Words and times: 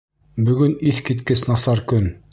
Бөгөн 0.47 0.73
иҫ 0.93 1.03
киткес 1.11 1.47
насар 1.53 1.87
көн! 1.93 2.13